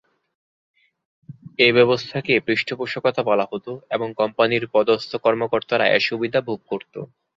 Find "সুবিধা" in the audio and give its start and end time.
6.07-6.39